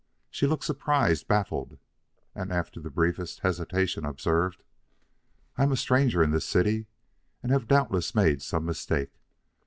She 0.31 0.47
looked 0.47 0.63
surprised 0.63 1.27
baffled, 1.27 1.77
and 2.33 2.51
after 2.51 2.79
the 2.79 2.89
briefest 2.89 3.41
hesitation, 3.41 4.03
observed: 4.03 4.63
"I 5.57 5.61
am 5.61 5.71
a 5.71 5.77
stranger 5.77 6.23
in 6.23 6.31
this 6.31 6.45
city 6.49 6.87
and 7.43 7.51
have 7.51 7.67
doubtless 7.67 8.15
made 8.15 8.41
some 8.41 8.65
mistake. 8.65 9.11